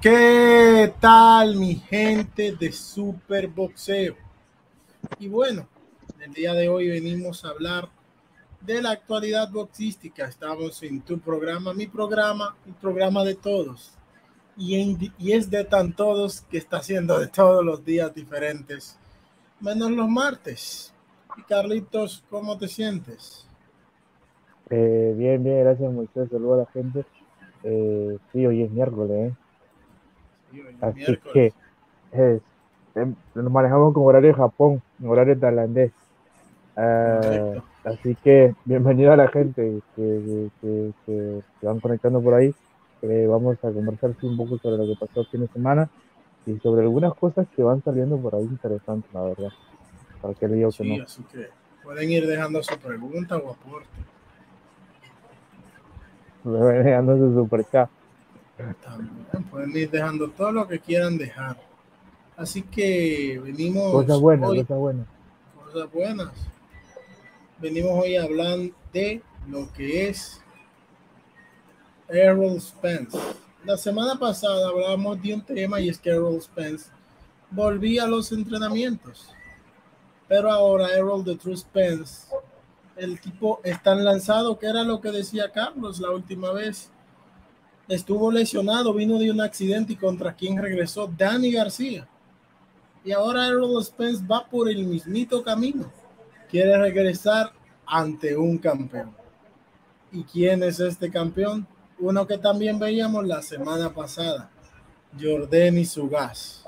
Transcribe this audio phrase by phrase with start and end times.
[0.00, 4.14] ¿Qué tal mi gente de Super Boxeo?
[5.18, 5.68] Y bueno,
[6.18, 7.90] el día de hoy venimos a hablar
[8.62, 10.24] de la actualidad boxística.
[10.24, 13.92] Estamos en tu programa, mi programa, el programa de todos.
[14.56, 18.98] Y, es de tan todos que está haciendo de todos los días diferentes,
[19.60, 20.94] menos los martes.
[21.36, 23.46] Y Carlitos, ¿cómo te sientes?
[24.70, 27.04] Eh, bien, bien, gracias Moisés, saludos a la gente.
[27.64, 29.39] Eh, sí, hoy es miércoles, ¿eh?
[30.80, 31.52] Así que
[32.12, 32.40] es,
[32.94, 35.92] em, nos manejamos con horario de Japón, horario tailandés.
[36.76, 42.54] Uh, así que bienvenido a la gente que, que, que, que van conectando por ahí.
[43.02, 45.88] Eh, vamos a conversar un poco sobre lo que pasó el fin de semana
[46.46, 49.50] y sobre algunas cosas que van saliendo por ahí interesantes, la verdad.
[50.20, 51.04] Para que digo sí, que no.
[51.04, 51.48] Así que
[51.82, 53.88] pueden ir dejando su pregunta o aporte.
[56.42, 57.90] Pueden dejando su super chat.
[59.50, 61.56] Pueden ir dejando todo lo que quieran dejar.
[62.36, 63.92] Así que venimos.
[63.92, 65.06] Cosas buenas, hoy, cosas buenas.
[65.64, 66.32] Cosas buenas.
[67.58, 68.58] Venimos hoy a hablar
[68.92, 70.40] de lo que es
[72.08, 73.18] Errol Spence.
[73.64, 76.90] La semana pasada hablábamos de un tema y es que Errol Spence
[77.50, 79.28] volvía a los entrenamientos.
[80.28, 82.28] Pero ahora Errol de True Spence,
[82.96, 86.90] el tipo está lanzado, que era lo que decía Carlos la última vez
[87.90, 92.06] estuvo lesionado, vino de un accidente y contra quien regresó Danny García.
[93.04, 95.90] Y ahora Errol Spence va por el mismito camino.
[96.48, 97.50] Quiere regresar
[97.86, 99.10] ante un campeón.
[100.12, 101.66] ¿Y quién es este campeón?
[101.98, 104.50] Uno que también veíamos la semana pasada,
[105.20, 106.64] Jordani Sugas.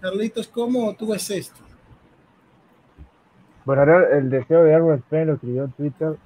[0.00, 1.60] Carlitos, ¿cómo tú ves esto?
[3.64, 6.16] Bueno, el deseo de Errol Spence lo escribió en Twitter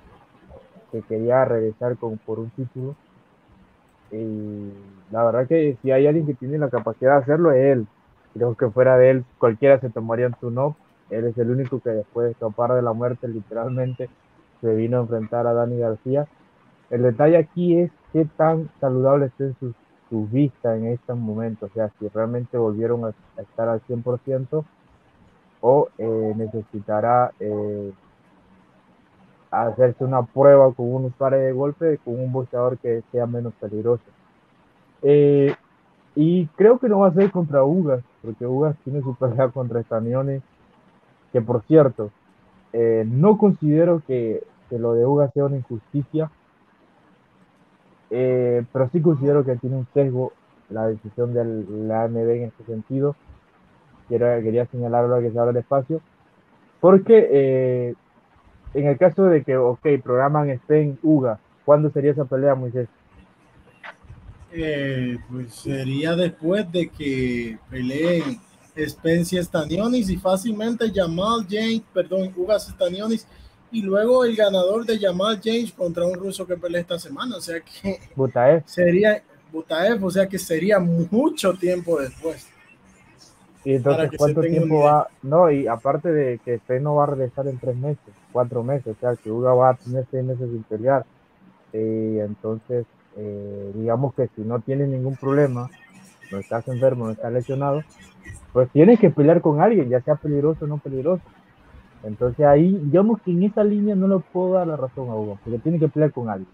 [0.93, 2.97] que quería regresar con, por un título
[4.13, 4.73] y
[5.11, 7.87] la verdad que si hay alguien que tiene la capacidad de hacerlo es él.
[8.35, 10.77] Creo que fuera de él cualquiera se tomaría en tu no.
[11.11, 14.09] Él es el único que después de escapar de la muerte literalmente
[14.61, 16.27] se vino a enfrentar a Dani García.
[16.91, 19.75] El detalle aquí es qué tan saludable estén sus,
[20.09, 21.71] sus vistas en estos momentos.
[21.71, 24.65] O sea, si realmente volvieron a, estar al 100%
[25.63, 27.93] o eh, necesitará eh,
[29.51, 34.05] hacerse una prueba con unos pares de golpe con un boxeador que sea menos peligroso.
[35.03, 35.55] Eh,
[36.15, 39.83] y creo que no va a ser contra Ugas, porque Ugas tiene su pelea contra
[39.83, 40.41] Stanioni,
[41.33, 42.11] que por cierto,
[42.73, 46.31] eh, no considero que, que, lo de Ugas sea una injusticia,
[48.11, 50.33] eh, pero sí considero que tiene un sesgo
[50.69, 51.45] la decisión de
[51.87, 53.17] la AMB en este sentido.
[54.09, 56.01] Quiero, quería señalarlo que se abre el espacio,
[56.81, 57.97] porque
[58.75, 62.89] en el caso de que, ok, programan Spain Uga, ¿cuándo sería esa pelea, Moisés?
[64.53, 68.41] Eh, pues sería después de que peleen
[68.75, 73.27] Spencer Stanionis y fácilmente Jamal James, perdón, Ugas Stanionis
[73.71, 77.41] y luego el ganador de Jamal James contra un ruso que pelea esta semana, o
[77.41, 78.63] sea que Butaev.
[78.67, 82.49] sería Butaev, o sea que sería mucho tiempo después.
[83.65, 85.09] Y entonces, ¿cuánto tiempo va?
[85.23, 88.97] No, y aparte de que Spain no va a regresar en tres meses, cuatro meses,
[88.97, 91.05] o sea, que Uga va a tener seis meses sin pelear.
[91.73, 92.87] Y entonces,
[93.17, 95.69] eh, digamos que si no tienes ningún problema,
[96.31, 97.83] no estás enfermo, no estás lesionado,
[98.53, 101.23] pues tienes que pelear con alguien, ya sea peligroso o no peligroso.
[102.03, 105.37] Entonces ahí, digamos que en esa línea no le puedo dar la razón a Uga,
[105.45, 106.49] porque tiene que pelear con alguien.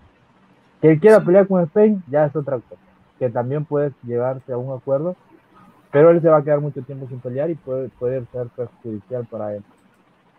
[0.80, 2.80] Que él quiera pelear con Spain, ya es otra cosa,
[3.18, 5.16] que también puedes llevarse a un acuerdo
[5.96, 9.24] pero él se va a quedar mucho tiempo sin pelear y puede, puede ser perjudicial
[9.30, 9.62] para él.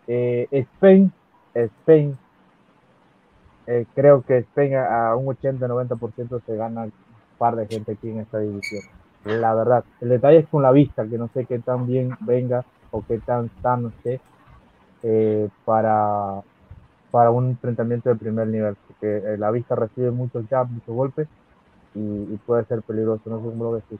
[0.06, 1.12] Eh, Spain,
[1.64, 2.16] Spain,
[3.66, 6.92] eh, creo que Spain a, un 80-90% se gana un
[7.38, 8.82] par de gente aquí en esta división.
[9.24, 12.64] La verdad, el detalle es con la vista, que no sé qué tan bien venga
[12.90, 14.20] o qué tan sano esté
[15.02, 16.40] eh, para,
[17.10, 21.28] para un enfrentamiento de primer nivel, porque eh, la vista recibe muchos jabs, muchos golpes
[21.94, 23.98] y, y, puede ser peligroso, no sé cómo lo decís.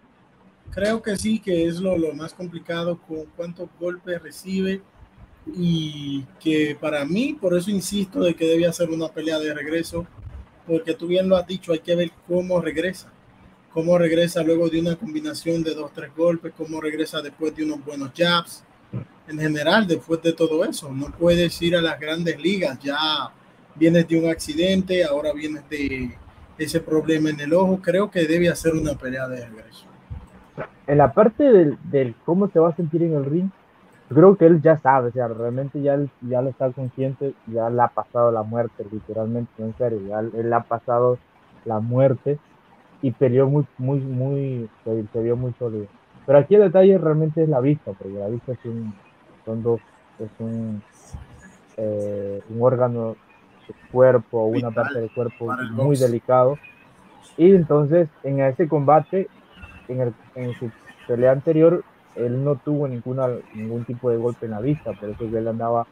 [0.71, 4.83] Creo que sí, que es lo, lo más complicado con cuántos golpes recibe
[5.55, 10.07] y que para mí, por eso insisto de que debe hacer una pelea de regreso,
[10.67, 13.11] porque tú bien lo has dicho, hay que ver cómo regresa,
[13.73, 17.85] cómo regresa luego de una combinación de dos, tres golpes, cómo regresa después de unos
[17.85, 18.65] buenos jabs,
[19.27, 23.31] en general, después de todo eso, no puedes ir a las grandes ligas, ya
[23.75, 26.17] vienes de un accidente, ahora vienes de
[26.57, 29.85] ese problema en el ojo, creo que debe hacer una pelea de regreso.
[30.87, 33.51] En la parte del, del, cómo se va a sentir en el ring,
[34.15, 37.83] creo que él ya sabe, o sea, realmente ya, ya lo está consciente, ya le
[37.83, 41.19] ha pasado la muerte, literalmente, en serio, ya él ha pasado
[41.65, 42.39] la muerte
[43.03, 45.87] y peleó muy, muy, muy, se, vio muy sólido.
[46.27, 48.95] Pero aquí el detalle realmente es la vista, porque la vista es un,
[49.45, 49.81] son dos,
[50.19, 50.83] es un,
[51.77, 53.17] eh, un órgano
[53.67, 56.59] del cuerpo, una parte del cuerpo muy delicado.
[57.37, 59.29] Y entonces en ese combate,
[59.87, 60.71] en, el, en su
[61.07, 61.85] pelea anterior,
[62.19, 65.49] él no tuvo ninguna, ningún tipo de golpe en la vista, por eso que él
[65.49, 65.87] andaba,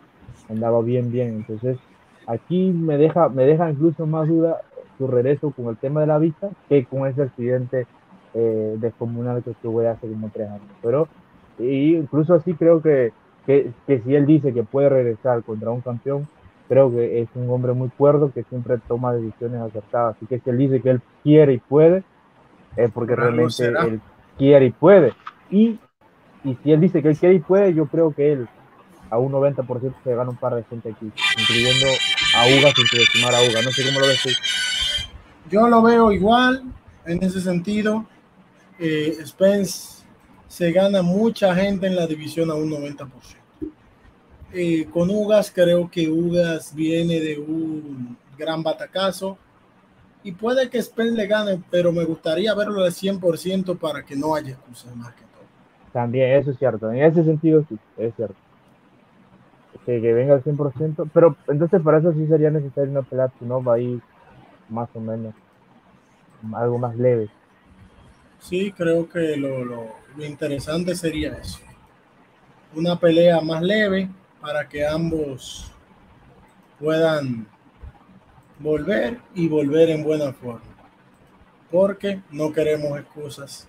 [0.49, 1.29] andaba bien, bien.
[1.29, 1.79] Entonces
[2.27, 4.61] aquí me deja, me deja incluso más duda
[4.99, 7.87] su regreso con el tema de la vista que con ese accidente
[8.35, 10.63] eh, descomunal que tuve hace como tres años.
[10.83, 11.09] Pero
[11.59, 13.13] incluso así creo que,
[13.47, 16.29] que, que, si él dice que puede regresar contra un campeón,
[16.69, 20.17] creo que es un hombre muy cuerdo que siempre toma decisiones acertadas.
[20.17, 22.03] Así que si él dice que él quiere y puede,
[22.77, 24.01] es porque realmente él
[24.37, 25.13] quiere y puede.
[25.51, 25.79] Y,
[26.47, 28.49] y si él dice que él quiere y puede, yo creo que él
[29.11, 31.87] a un 90% se gana un par de gente aquí, incluyendo
[32.37, 33.63] a Uga sin subestimar a Uga.
[33.63, 34.29] No sé cómo lo ves tú.
[35.51, 36.63] Yo lo veo igual
[37.05, 38.07] en ese sentido.
[38.79, 40.05] Eh, Spence
[40.47, 43.09] se gana mucha gente en la división a un 90%.
[44.53, 49.37] Eh, con Ugas creo que Ugas viene de un gran batacazo
[50.23, 54.35] y puede que Spence le gane, pero me gustaría verlo al 100% para que no
[54.35, 55.26] haya excusas más que.
[55.97, 56.93] También, eso es cierto.
[56.93, 58.37] En ese sentido, sí, es cierto.
[59.87, 63.31] Que, venga al 100%, pero entonces para eso sí sería necesario una pelea
[63.67, 63.99] va ahí
[64.69, 65.33] más o menos,
[66.53, 67.31] algo más leve.
[68.41, 69.87] Sí, creo que lo, lo,
[70.19, 71.61] interesante sería eso.
[72.75, 75.73] Una pelea más leve para que ambos
[76.79, 77.47] puedan
[78.59, 80.61] volver y volver en buena forma.
[81.71, 83.67] Porque no queremos excusas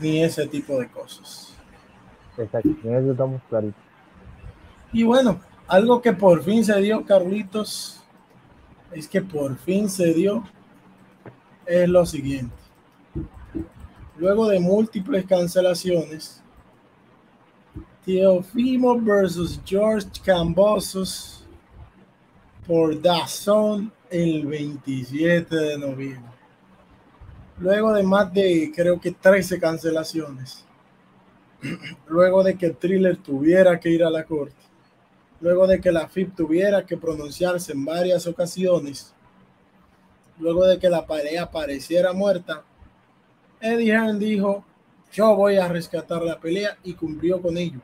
[0.00, 1.57] ni ese tipo de cosas.
[2.38, 3.82] Exacto, en eso estamos claritos.
[4.92, 8.02] Y bueno, algo que por fin se dio, Carlitos,
[8.92, 10.44] es que por fin se dio,
[11.66, 12.54] es lo siguiente.
[14.16, 16.42] Luego de múltiples cancelaciones,
[18.04, 21.44] Teofimo versus George Cambosos
[22.66, 26.32] por Dazón el 27 de noviembre.
[27.58, 30.67] Luego de más de, creo que 13 cancelaciones.
[32.06, 34.54] Luego de que Thriller tuviera que ir a la corte.
[35.40, 39.14] Luego de que la FIP tuviera que pronunciarse en varias ocasiones,
[40.38, 42.64] luego de que la pelea pareciera muerta,
[43.60, 44.64] Eddie Hearn dijo,
[45.12, 47.80] yo voy a rescatar la pelea y cumplió con ello.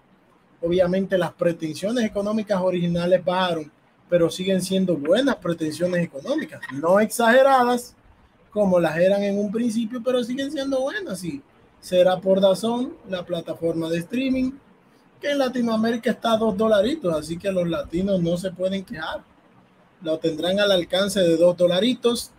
[0.61, 3.71] Obviamente las pretensiones económicas originales bajaron,
[4.09, 7.95] pero siguen siendo buenas pretensiones económicas, no exageradas
[8.51, 11.43] como las eran en un principio, pero siguen siendo buenas y
[11.85, 14.53] será por Dazón, la plataforma de streaming,
[15.25, 19.23] en Latinoamérica está a dos dolaritos, así que los latinos no se pueden quejar.
[20.03, 22.31] Lo tendrán al alcance de dos dolaritos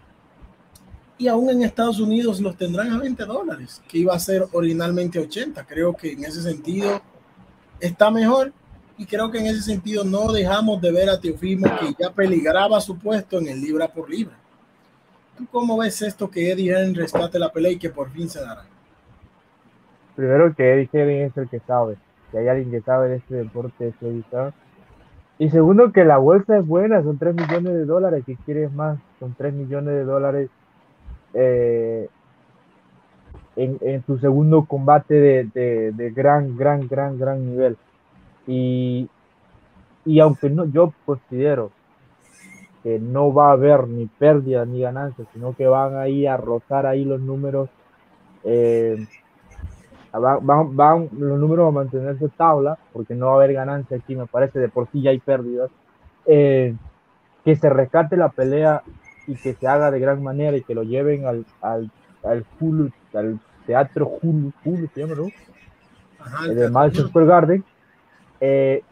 [1.18, 5.18] y aún en Estados Unidos los tendrán a 20 dólares, que iba a ser originalmente
[5.18, 5.66] 80.
[5.66, 7.02] Creo que en ese sentido
[7.80, 8.54] está mejor
[8.98, 12.80] y creo que en ese sentido no dejamos de ver a Teofimo que ya peligraba
[12.82, 14.38] su puesto en el libra por libra.
[15.38, 18.42] ¿Tú cómo ves esto que Eddie Hearn rescate la pelea y que por fin se
[18.42, 18.75] dará?
[20.16, 21.98] Primero que Hearn es el que sabe
[22.32, 24.54] que hay alguien que sabe de este deporte de
[25.40, 28.24] Y segundo, que la bolsa es buena, son 3 millones de dólares.
[28.26, 29.00] ¿Qué quieres más?
[29.20, 30.50] Son 3 millones de dólares
[31.34, 32.10] eh,
[33.56, 37.78] en, en, tu segundo combate de, de, gran, gran, gran, gran nivel.
[38.48, 39.10] Y,
[40.06, 41.72] y aunque no, yo considero
[42.84, 46.86] que no va a haber ni pérdida ni ganancia, sino que van ahí a rozar
[46.86, 47.70] ahí los números.
[48.44, 49.08] Eh,
[50.20, 54.60] van, los números a mantenerse tabla, porque no va a haber ganancia aquí, me parece,
[54.60, 55.70] de por sí ya hay pérdidas.
[56.26, 56.76] Eh,
[57.44, 58.82] que se rescate la pelea
[59.28, 61.92] y que se haga de gran manera y que lo lleven al, al,
[62.24, 65.28] al Hulu, al teatro Hulu, Hulu se llama, ¿no?
[66.20, 67.64] Ajá, de Madison Square Garden.
[68.40, 68.84] Eh,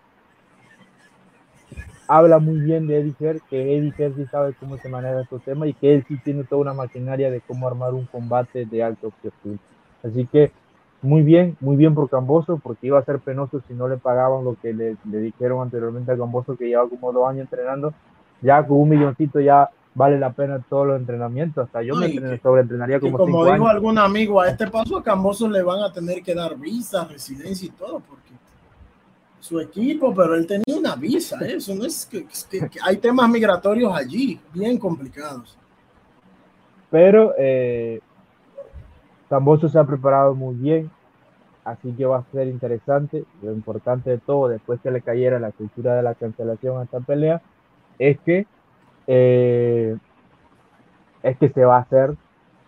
[2.08, 5.44] habla muy bien de Eddie Kerr, que Eddie Kerr sí sabe cómo se maneja estos
[5.44, 8.84] temas y que él sí tiene toda una maquinaria de cómo armar un combate de
[8.84, 9.60] alto perfil.
[10.04, 10.52] Así que
[11.04, 14.44] muy bien, muy bien por Camboso, porque iba a ser penoso si no le pagaban
[14.46, 17.94] lo que le, dijeron anteriormente a Camboso, que lleva como dos años entrenando.
[18.42, 21.66] Ya con un milloncito ya vale la pena todos los entrenamientos.
[21.66, 25.62] Hasta yo me sobreentrenaría como Como dijo algún amigo, a este paso a Camboso le
[25.62, 28.32] van a tener que dar visa, residencia y todo, porque
[29.40, 31.56] su equipo, pero él tenía una visa, ¿eh?
[31.58, 32.26] eso no es que,
[32.82, 35.58] hay temas migratorios allí, bien complicados.
[36.90, 38.00] Pero eh,
[39.34, 40.92] Camboso se ha preparado muy bien,
[41.66, 43.24] así que va a ser interesante.
[43.42, 47.00] Lo importante de todo, después que le cayera la cultura de la cancelación a esta
[47.00, 47.42] pelea,
[47.98, 48.46] es que
[49.08, 49.98] eh,
[51.24, 52.16] es que se va a hacer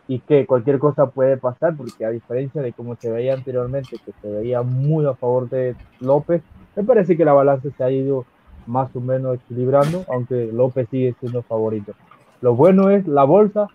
[0.08, 4.14] y que cualquier cosa puede pasar, porque a diferencia de cómo se veía anteriormente, que
[4.20, 6.42] se veía muy a favor de López,
[6.76, 8.26] me parece que la balanza se ha ido
[8.66, 11.94] más o menos equilibrando, aunque López sigue siendo favorito.
[12.42, 13.68] Lo bueno es la bolsa,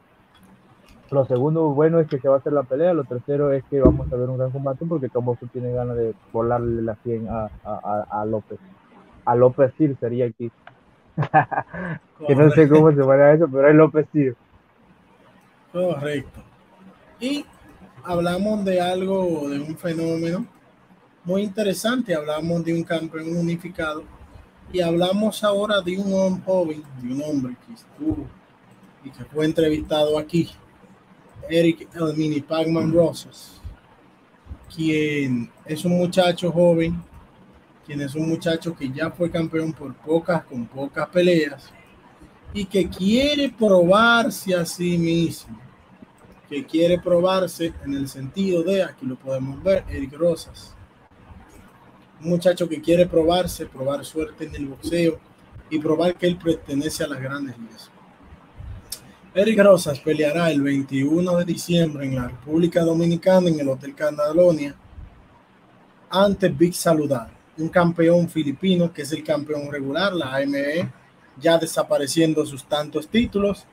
[1.11, 3.81] lo segundo bueno es que se va a hacer la pelea, lo tercero es que
[3.81, 7.51] vamos a ver un gran combate porque Camboso tiene ganas de volarle la 100 a,
[7.65, 8.59] a, a, López.
[9.25, 10.51] A López Sir sería aquí.
[12.27, 14.37] que no sé cómo se llama eso, pero es López Sir.
[15.73, 16.41] Correcto.
[17.19, 17.45] Y
[18.05, 20.47] hablamos de algo, de un fenómeno
[21.25, 22.15] muy interesante.
[22.15, 24.05] Hablamos de un campeón unificado
[24.73, 28.27] y hablamos ahora de un joven, de un hombre que estuvo
[29.05, 30.51] y que fue entrevistado aquí,
[31.51, 33.61] Eric El Mini Pacman Rosas,
[34.75, 37.03] quien es un muchacho joven,
[37.85, 41.71] quien es un muchacho que ya fue campeón por pocas, con pocas peleas
[42.55, 45.59] y que quiere probarse a sí mismo,
[46.49, 50.75] que quiere probarse en el sentido de, aquí lo podemos ver, Eric Rosas,
[52.23, 55.19] un muchacho que quiere probarse, probar suerte en el boxeo
[55.69, 57.91] y probar que él pertenece a las grandes ligas.
[59.33, 64.75] Eric Rosas peleará el 21 de diciembre en la República Dominicana en el Hotel Candalonia
[66.11, 70.91] ante Big Saludar, un campeón filipino que es el campeón regular, la AME,
[71.41, 73.65] ya desapareciendo sus tantos títulos,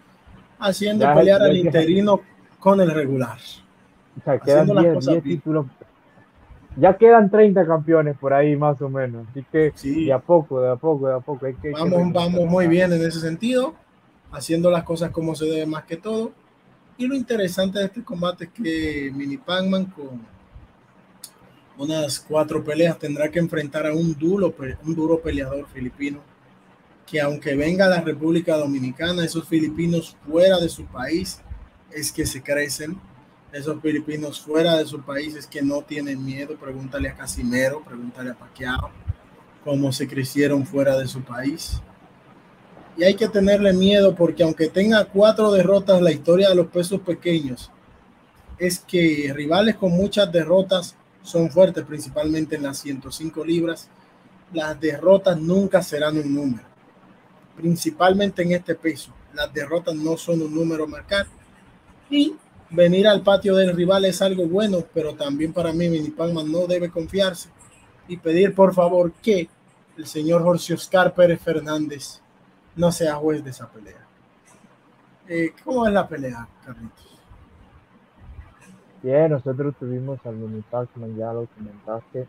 [0.60, 2.22] haciendo pelear al interino
[2.60, 3.40] con el regular.
[4.20, 5.66] O sea, quedan 10, títulos.
[6.76, 9.28] Ya quedan 30 campeones por ahí más o menos.
[9.32, 11.48] Así que de a poco, de a poco, de a poco.
[11.48, 13.74] Hay que, vamos, vamos muy bien en ese sentido,
[14.32, 16.32] haciendo las cosas como se debe más que todo.
[16.98, 20.22] Y lo interesante de este combate es que Mini Pacman con
[21.78, 24.54] unas cuatro peleas tendrá que enfrentar a un duro,
[24.84, 26.22] un duro peleador filipino
[27.08, 31.42] que aunque venga a la República Dominicana, esos filipinos fuera de su país
[31.90, 33.00] es que se crecen.
[33.54, 36.58] Esos filipinos fuera de su país es que no tienen miedo.
[36.58, 38.92] Pregúntale a Casimero, pregúntale a Paquiao
[39.64, 41.82] cómo se crecieron fuera de su país.
[42.98, 47.02] Y hay que tenerle miedo porque aunque tenga cuatro derrotas, la historia de los pesos
[47.02, 47.72] pequeños
[48.58, 53.88] es que rivales con muchas derrotas son fuertes, principalmente en las 105 libras.
[54.52, 56.78] Las derrotas nunca serán un número
[57.58, 59.12] principalmente en este peso.
[59.34, 61.26] Las derrotas no son un número a marcar.
[62.10, 62.36] Y
[62.70, 66.68] venir al patio del rival es algo bueno, pero también para mí Mini Palma no
[66.68, 67.50] debe confiarse
[68.08, 69.50] y pedir por favor que
[69.98, 72.22] el señor Jorge Oscar Pérez Fernández
[72.78, 74.06] no sea juez de esa pelea.
[75.28, 77.20] Eh, ¿Cómo es la pelea, Carlitos?
[79.04, 82.28] Bien, nosotros tuvimos al Mini Pacman, ya lo comentaste.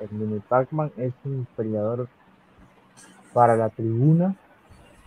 [0.00, 2.08] El Mini Pacman es un peleador
[3.32, 4.36] para la tribuna,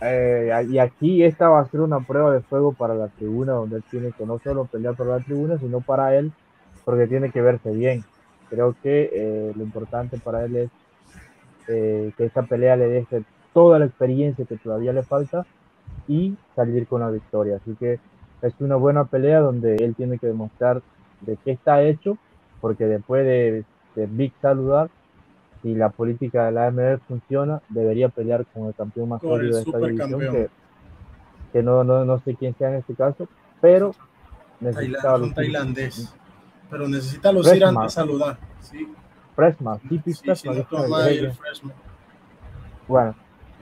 [0.00, 3.76] eh, y aquí esta va a ser una prueba de fuego para la tribuna, donde
[3.76, 6.32] él tiene que no solo pelear por la tribuna, sino para él,
[6.84, 8.04] porque tiene que verse bien.
[8.48, 10.70] Creo que eh, lo importante para él es
[11.68, 15.46] eh, que esta pelea le deje toda la experiencia que todavía le falta
[16.06, 17.56] y salir con la victoria.
[17.56, 17.98] Así que
[18.42, 20.82] es una buena pelea donde él tiene que demostrar
[21.20, 22.16] de qué está hecho,
[22.60, 23.64] porque después de,
[23.94, 24.90] de Big saludar,
[25.62, 29.62] si la política de la AMF funciona, debería pelear con el campeón más sólido de
[29.62, 30.48] esta división, que,
[31.52, 33.28] que no, no, no, sé quién sea en este caso,
[33.60, 33.92] pero
[34.60, 36.14] necesita un tailandés,
[36.70, 38.38] pero necesita lucir antes de saludar.
[38.60, 38.88] Sí.
[39.34, 40.02] Fresma, sí,
[42.88, 43.14] Bueno,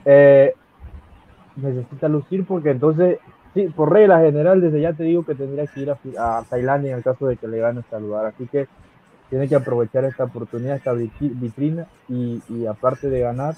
[0.09, 0.53] eh,
[1.57, 3.19] necesita lucir porque entonces,
[3.53, 6.91] sí, por regla general, desde ya te digo que tendría que ir a, a Tailandia
[6.91, 8.25] en el caso de que le gane saludar.
[8.27, 8.67] Así que
[9.29, 13.55] tiene que aprovechar esta oportunidad, esta vitrina y, y aparte de ganar,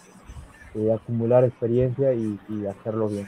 [0.73, 3.27] eh, acumular experiencia y, y, hacerlo bien.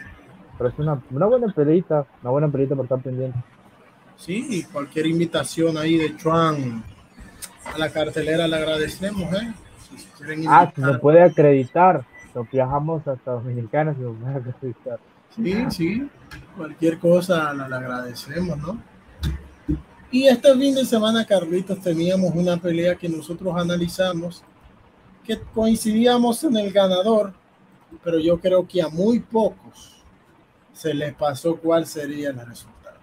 [0.58, 3.38] Pero es una, una buena peleita, una buena peleita por estar pendiente.
[4.18, 6.84] Sí, cualquier invitación ahí de Tron
[7.72, 9.54] a la cartelera le agradecemos, ¿eh?
[10.18, 12.04] Si ah, se puede acreditar.
[12.34, 15.00] Nos viajamos hasta Dominicana, se nos puede acreditar.
[15.36, 16.10] Sí, sí,
[16.58, 18.82] cualquier cosa la agradecemos, ¿no?
[20.12, 24.44] Y este fin de semana, Carlitos, teníamos una pelea que nosotros analizamos,
[25.24, 27.34] que coincidíamos en el ganador,
[28.04, 30.04] pero yo creo que a muy pocos
[30.74, 33.00] se les pasó cuál sería el resultado.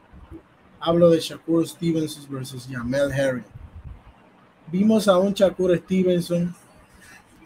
[0.80, 3.44] Hablo de Shakur Stevenson versus Jamel Herring.
[4.70, 6.54] Vimos a un Shakur Stevenson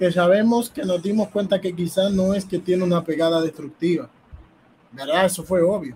[0.03, 4.11] que sabemos que nos dimos cuenta que quizás no es que tiene una pegada destructiva.
[4.91, 5.27] ¿Verdad?
[5.27, 5.95] Eso fue obvio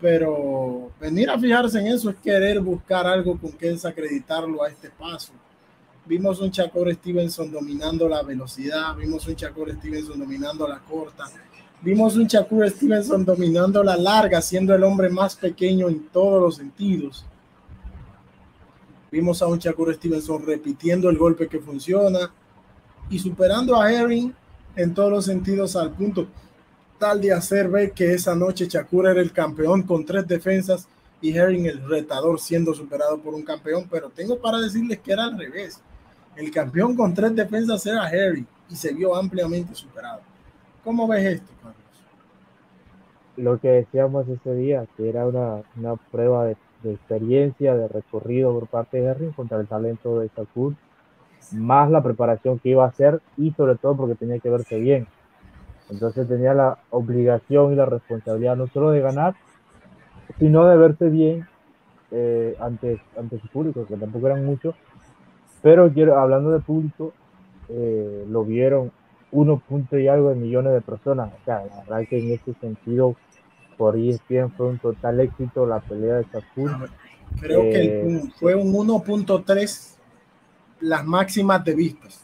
[0.00, 4.90] pero venir a fijarse en eso es querer buscar algo con que desacreditarlo a este
[4.90, 5.32] paso.
[6.04, 11.24] Vimos un Chacor Stevenson dominando la velocidad, vimos un Chacor Stevenson dominando la corta,
[11.82, 16.56] Vimos un Shakur Stevenson dominando la larga, siendo el hombre más pequeño en todos los
[16.56, 17.24] sentidos.
[19.10, 22.30] Vimos a un Shakur Stevenson repitiendo el golpe que funciona
[23.10, 24.34] y superando a Herring
[24.74, 26.26] en todos los sentidos al punto
[26.98, 30.88] tal de hacer ver que esa noche Shakur era el campeón con tres defensas
[31.20, 35.24] y Herring el retador siendo superado por un campeón, pero tengo para decirles que era
[35.24, 35.80] al revés.
[36.36, 40.20] El campeón con tres defensas era Harry y se vio ampliamente superado.
[40.84, 41.76] ¿Cómo ves esto, Carlos?
[43.36, 48.68] Lo que decíamos ese día, que era una, una prueba de, experiencia, de recorrido por
[48.68, 50.74] parte de Harry contra el talento de Shakur,
[51.52, 55.06] más la preparación que iba a hacer y sobre todo porque tenía que verse bien.
[55.90, 59.34] Entonces tenía la obligación y la responsabilidad no solo de ganar,
[60.38, 61.46] sino de verse bien
[62.10, 64.74] eh, ante, ante su público, que tampoco eran muchos.
[65.62, 67.12] Pero quiero, hablando de público,
[67.68, 68.92] eh, lo vieron
[69.32, 71.30] uno punto y algo de millones de personas.
[71.40, 73.16] O sea, la verdad que en ese sentido,
[73.76, 76.88] por ESPN fue un total éxito la pelea de Shakur.
[77.40, 79.95] Creo que eh, fue un 1.3
[80.80, 82.20] las máximas de vistas,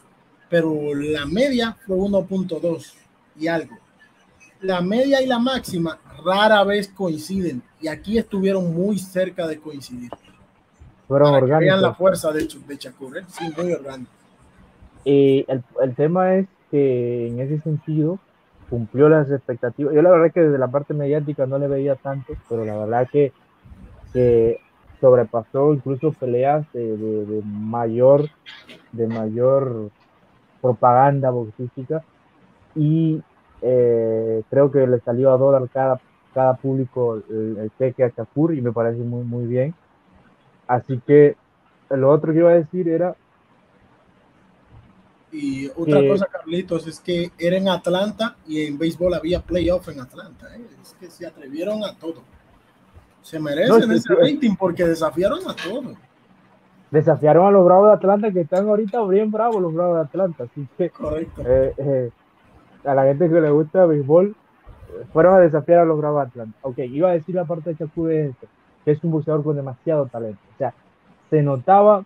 [0.49, 2.93] pero la media fue 1.2
[3.39, 3.77] y algo.
[4.61, 10.11] La media y la máxima rara vez coinciden y aquí estuvieron muy cerca de coincidir.
[11.07, 11.81] Fueron orgánicos.
[11.81, 13.25] la fuerza de, de Shakur, ¿eh?
[13.27, 14.11] sí, muy orgánico.
[15.05, 18.19] El, el, tema es que en ese sentido
[18.69, 19.93] cumplió las expectativas.
[19.93, 23.07] Yo la verdad que desde la parte mediática no le veía tanto, pero la verdad
[23.11, 23.33] que,
[24.13, 24.61] que
[25.03, 28.29] sobrepasó incluso peleas de, de, de, mayor
[28.93, 29.89] de mayor
[30.61, 32.03] propaganda boxística
[32.73, 33.21] y
[33.61, 35.99] eh, creo que le salió a dólar cada
[36.33, 39.73] cada público el, el cheque a Shakur y me parece muy, muy bien.
[40.67, 41.35] Así que
[41.89, 43.15] lo otro que iba a decir era...
[45.31, 49.99] Y otra cosa, Carlitos, es que era en Atlanta y en béisbol había playoff en
[49.99, 50.55] Atlanta.
[50.55, 50.61] ¿eh?
[50.81, 52.21] Es que se atrevieron a todo.
[53.23, 55.95] Se merecen no, ese rating porque desafiaron a todo.
[56.91, 60.43] Desafiaron a los Bravos de Atlanta que están ahorita bien bravos los Bravos de Atlanta.
[60.43, 61.41] Así que Correcto.
[61.43, 62.11] Eh, eh,
[62.85, 64.35] a la gente que le gusta el béisbol,
[65.11, 66.57] fueron a desafiar a los Bravos Atlanta.
[66.61, 68.47] Ok, iba a decir la parte de Shakur de esto,
[68.85, 70.39] que es un boxeador con demasiado talento.
[70.53, 70.73] O sea,
[71.29, 72.05] se notaba,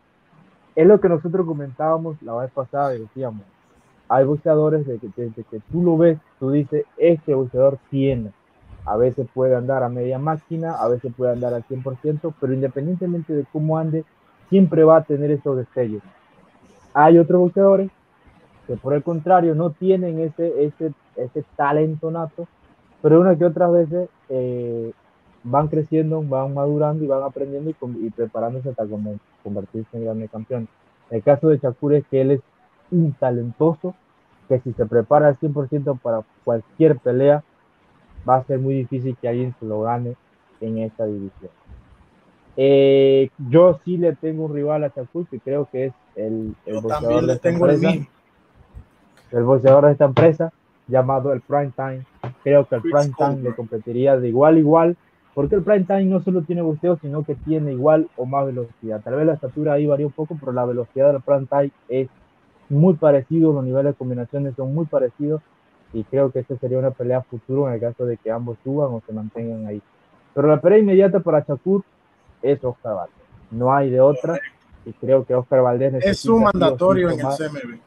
[0.75, 3.41] es lo que nosotros comentábamos la vez pasada y decíamos,
[4.09, 8.31] hay boxeadores de que, desde que tú lo ves, tú dices, este boxeador tiene.
[8.87, 13.33] A veces puede andar a media máquina, a veces puede andar al 100%, pero independientemente
[13.33, 14.05] de cómo ande,
[14.49, 16.01] siempre va a tener esos destellos.
[16.93, 17.91] Hay otros boxeadores
[18.65, 22.47] que por el contrario no tienen ese, ese, ese talento nato,
[23.01, 24.93] pero una que otras veces eh,
[25.43, 28.85] van creciendo, van madurando y van aprendiendo y, y preparándose hasta
[29.43, 30.67] convertirse en grandes campeón.
[31.09, 32.41] El caso de Shakur es que él es
[32.89, 33.95] un talentoso
[34.47, 37.43] que si se prepara al 100% para cualquier pelea,
[38.27, 40.15] va a ser muy difícil que alguien se lo gane
[40.61, 41.51] en esta división.
[42.55, 46.81] Eh, yo sí le tengo un rival a Shakur que creo que es el, el
[46.81, 47.89] boxeador de esta empresa,
[49.31, 50.53] el boxeador de esta empresa
[50.87, 52.05] llamado el Prime Time.
[52.43, 54.97] Creo que el Prime Time le competiría de igual a igual,
[55.35, 59.01] porque el Prime Time no solo tiene boxeo, sino que tiene igual o más velocidad.
[59.03, 62.09] Tal vez la estatura ahí varía un poco, pero la velocidad del Prime Time es
[62.69, 65.41] muy parecido, los niveles de combinaciones son muy parecidos,
[65.93, 68.93] y creo que esta sería una pelea futuro en el caso de que ambos suban
[68.93, 69.81] o se mantengan ahí.
[70.33, 71.83] Pero la pelea inmediata para Shakur
[72.41, 73.15] es Oscar Valdez.
[73.51, 74.39] No hay de otra,
[74.85, 77.79] y creo que Oscar Valdez es su mandatorio en el CMB.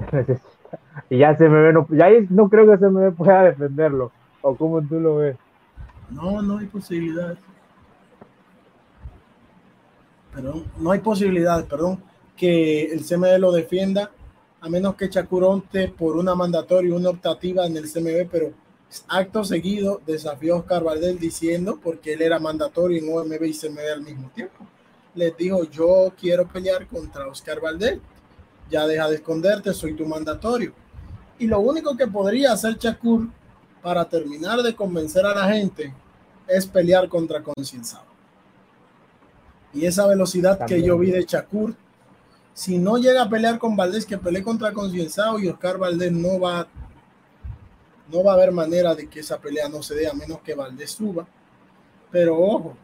[1.10, 4.10] y ya ve, no, ya no creo que se me pueda defenderlo.
[4.42, 5.36] ¿O cómo tú lo ves?
[6.10, 7.36] No, no hay posibilidad.
[10.34, 12.02] Perdón, no hay posibilidad, perdón,
[12.36, 14.10] que el CMB lo defienda,
[14.60, 18.52] a menos que Chacuronte por una mandatoria y una optativa en el CMB, pero
[19.08, 23.78] acto seguido desafió a Oscar Valdel diciendo, porque él era mandatorio en OMB y CMB
[23.92, 24.66] al mismo tiempo,
[25.14, 28.00] les dijo, yo quiero pelear contra Oscar Valdel
[28.70, 30.72] ya deja de esconderte, soy tu mandatorio.
[31.38, 33.28] Y lo único que podría hacer Shakur
[33.82, 35.92] para terminar de convencer a la gente
[36.46, 38.04] es pelear contra Concienciado.
[39.72, 40.80] Y esa velocidad También.
[40.80, 41.74] que yo vi de Shakur,
[42.60, 46.38] si no llega a pelear con Valdés, que pelee contra Concienciado y Oscar Valdés no
[46.38, 46.66] va,
[48.12, 50.54] no va a haber manera de que esa pelea no se dé a menos que
[50.54, 51.26] Valdés suba.
[52.10, 52.76] Pero ojo,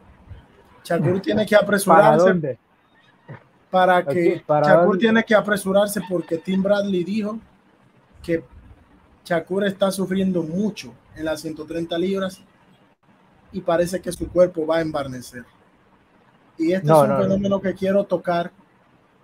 [0.83, 2.57] Shakur tiene que apresurarse
[3.69, 7.37] para que para Shakur tiene que apresurarse porque Tim Bradley dijo
[8.23, 8.43] que
[9.25, 12.41] Shakur está sufriendo mucho en las 130 libras
[13.51, 15.45] y parece que su cuerpo va a embarnecer.
[16.57, 17.61] Y este no, es un no, fenómeno no.
[17.61, 18.51] que quiero tocar,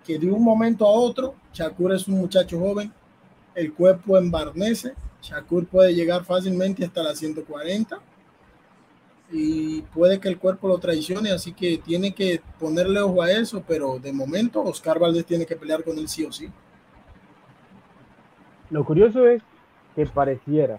[0.04, 2.92] que de un momento a otro, Shakur es un muchacho joven,
[3.54, 7.98] el cuerpo embarnece, Shakur puede llegar fácilmente hasta las 140
[9.30, 13.64] y puede que el cuerpo lo traicione, así que tiene que ponerle ojo a eso,
[13.66, 16.50] pero de momento Oscar Valdés tiene que pelear con él sí o sí.
[18.70, 19.42] Lo curioso es
[19.94, 20.78] que pareciera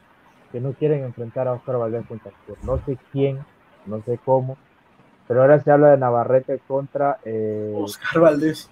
[0.51, 2.57] que no quieren enfrentar a Oscar Valdés contra Shakur.
[2.63, 3.39] No sé quién,
[3.85, 4.57] no sé cómo,
[5.27, 8.69] pero ahora se habla de Navarrete contra eh, Oscar Valdés.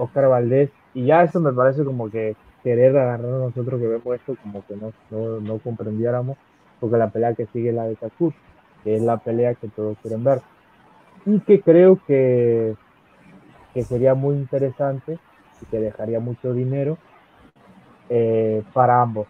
[0.00, 4.14] Oscar Valdés, y ya eso me parece como que querer agarrar a nosotros que vemos
[4.14, 6.36] esto como que no, no, no comprendiéramos,
[6.78, 8.32] porque la pelea que sigue es la de Shakur
[8.82, 10.40] que es la pelea que todos quieren ver.
[11.26, 12.74] Y que creo que,
[13.74, 15.18] que sería muy interesante
[15.60, 16.98] y que dejaría mucho dinero
[18.08, 19.26] eh, para ambos,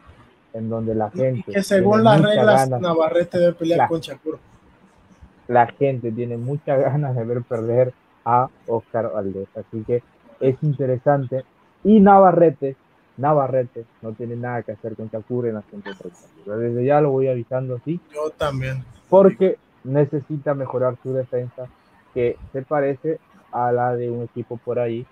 [0.53, 1.53] en donde la gente...
[1.53, 4.39] que según las reglas Navarrete debe pelear con Shakur.
[5.49, 7.93] La gente tiene muchas ganas de ver perder
[8.25, 10.03] a Oscar Valdez, así que
[10.41, 11.45] es interesante.
[11.85, 12.77] Y Navarrete,
[13.17, 16.19] Navarrete no tiene nada que hacer con Shakur en la 130.
[16.57, 18.01] Desde ya lo voy avisando así.
[18.13, 21.67] Yo también porque necesita mejorar su defensa,
[22.15, 23.19] que se parece
[23.53, 25.05] a la de un equipo por ahí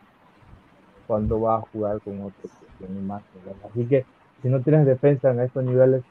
[1.06, 3.22] cuando va a jugar con otro que tiene más
[3.68, 4.06] Así que
[4.40, 6.02] si no tienes defensa en estos niveles,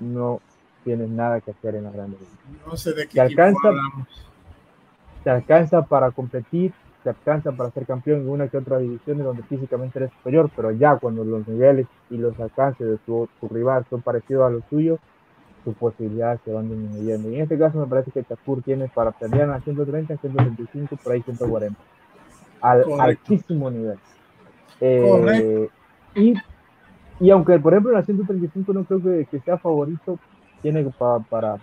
[0.00, 0.40] no
[0.84, 2.20] tienes nada que hacer en la grandes
[2.66, 3.70] No sé de qué te alcanza,
[5.22, 9.42] te alcanza para competir, te alcanza para ser campeón en una que otra división donde
[9.42, 13.84] físicamente eres superior, pero ya cuando los niveles y los alcances de tu, tu rival
[13.90, 14.98] son parecidos a los tuyos,
[15.64, 17.30] sus posibilidades se van disminuyendo.
[17.30, 21.12] Y en este caso me parece que Shakur tiene para pelear a 130, 135, por
[21.12, 21.78] ahí 140.
[22.62, 23.98] Al altísimo nivel.
[24.80, 25.68] Eh,
[26.14, 26.34] y,
[27.20, 30.18] y, aunque, por ejemplo, en la 135 no creo que, que sea favorito,
[30.62, 31.56] tiene para, para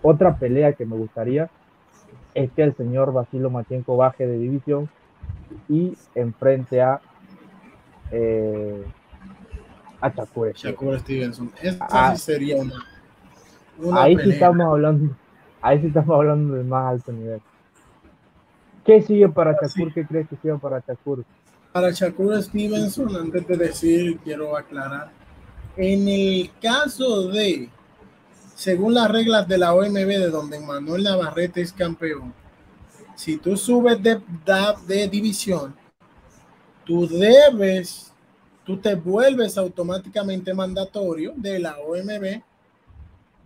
[0.00, 1.50] otra pelea que me gustaría
[2.34, 4.88] es que el señor Basilo Machenko baje de división
[5.68, 7.00] y enfrente a
[8.10, 8.84] eh,
[10.00, 10.52] a Shakur.
[10.54, 11.52] Shakur Stevenson.
[11.60, 12.74] Esa sí sería una
[13.92, 15.14] ahí sí estamos hablando,
[15.60, 17.40] ahí sí estamos hablando de más alto nivel.
[18.84, 19.92] ¿Qué sigue para Shakur?
[19.92, 21.24] ¿Qué crees que sigue para Shakur?
[21.72, 25.10] Para Shakur Stevenson, antes de decir, quiero aclarar.
[25.76, 27.68] En el caso de,
[28.60, 32.34] según las reglas de la OMB, de donde Manuel Navarrete es campeón,
[33.16, 35.74] si tú subes de, división,
[36.84, 38.12] tú debes,
[38.66, 42.42] tú te vuelves automáticamente mandatorio de la OMB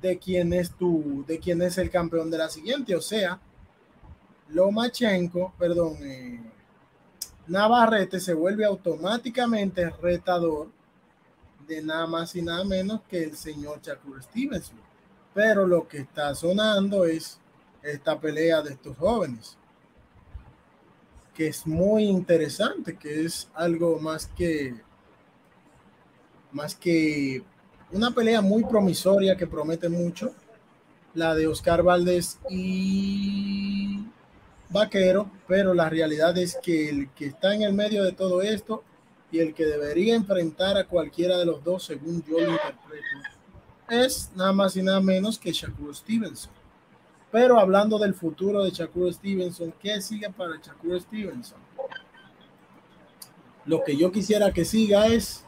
[0.03, 2.97] de quién es tu, de quién es el campeón de la siguiente.
[2.97, 3.39] O sea,
[4.49, 6.41] Lomachenko, perdón, eh,
[7.47, 10.71] Navarrete se vuelve automáticamente retador
[11.69, 14.94] de nada más y nada menos que el señor Shakur Stevenson.
[15.35, 17.39] Pero lo que está sonando es
[17.83, 19.59] esta pelea de estos jóvenes,
[21.35, 24.75] que es muy interesante, que es algo más que
[26.53, 27.43] más que
[27.91, 30.33] una pelea muy promisoria que promete mucho,
[31.15, 34.05] la de Oscar Valdés y
[34.71, 38.83] Vaquero, pero la realidad es que el que está en el medio de todo esto
[39.31, 43.07] y el que debería enfrentar a cualquiera de los dos, según yo lo interpreto,
[43.89, 46.53] es nada más y nada menos que Shakur Stevenson.
[47.31, 51.59] Pero hablando del futuro de Shakur Stevenson, ¿qué sigue para Shakur Stevenson?
[53.67, 55.45] Lo que yo quisiera que siga es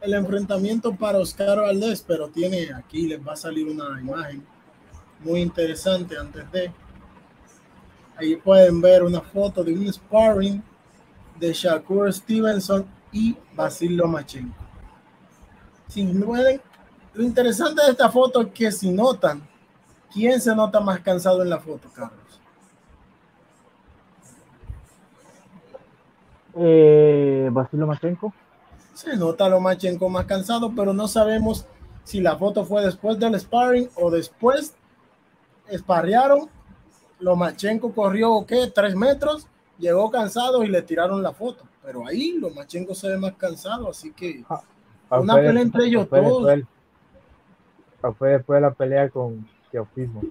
[0.00, 4.46] el enfrentamiento para Oscar Valdés, pero tiene aquí les va a salir una imagen
[5.20, 6.72] muy interesante antes de.
[8.16, 10.62] Ahí pueden ver una foto de un sparring
[11.38, 14.64] de Shakur Stevenson y Basil Lomachenko.
[15.88, 16.02] Si
[17.16, 19.42] lo interesante de esta foto es que si notan,
[20.12, 22.40] ¿quién se nota más cansado en la foto, Carlos?
[26.58, 28.34] Eh, Basil Lomachenko.
[28.92, 31.66] Se nota lo Machenko más cansado, pero no sabemos
[32.04, 34.74] si la foto fue después del sparring o después
[35.72, 36.50] sparrearon.
[37.20, 38.70] Lomachenko corrió, ¿qué?
[38.74, 39.46] Tres metros,
[39.78, 41.64] llegó cansado y le tiraron la foto.
[41.82, 44.60] Pero ahí Lomachenko se ve más cansado, así que ah,
[45.18, 46.66] una pelea entre ellos todos.
[48.12, 50.22] Fue, después de la pelea con Teofismo.